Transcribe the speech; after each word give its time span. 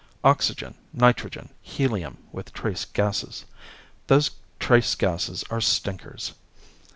Oxygen, 0.23 0.73
nitrogen, 0.93 1.49
helium, 1.61 2.17
with 2.31 2.53
trace 2.53 2.85
gases. 2.85 3.45
Those 4.07 4.31
trace 4.59 4.95
gases 4.95 5.43
are 5.51 5.61
stinkers. 5.61 6.33